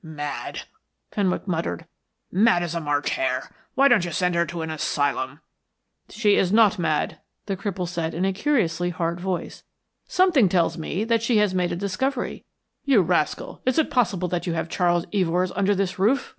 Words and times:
"Mad," 0.00 0.60
Fenwick 1.10 1.48
muttered. 1.48 1.84
"Mad 2.30 2.62
as 2.62 2.76
a 2.76 2.80
March 2.80 3.10
hare. 3.16 3.50
Why 3.74 3.88
don't 3.88 4.04
you 4.04 4.12
send 4.12 4.36
her 4.36 4.46
to 4.46 4.62
an 4.62 4.70
asylum?" 4.70 5.40
"She 6.08 6.36
is 6.36 6.52
not 6.52 6.78
mad," 6.78 7.18
the 7.46 7.56
cripple 7.56 7.88
said 7.88 8.14
in 8.14 8.24
a 8.24 8.32
curiously 8.32 8.90
hard 8.90 9.18
voice. 9.18 9.64
"Something 10.06 10.48
tells 10.48 10.78
me 10.78 11.02
that 11.02 11.24
she 11.24 11.38
has 11.38 11.52
made 11.52 11.72
a 11.72 11.74
discovery. 11.74 12.44
You 12.84 13.02
rascal, 13.02 13.60
is 13.66 13.76
it 13.76 13.90
possible 13.90 14.28
that 14.28 14.46
you 14.46 14.52
have 14.52 14.68
Charles 14.68 15.04
Evors 15.12 15.50
under 15.56 15.74
this 15.74 15.98
roof?" 15.98 16.36